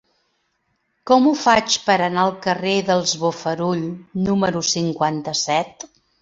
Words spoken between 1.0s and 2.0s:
Com ho faig per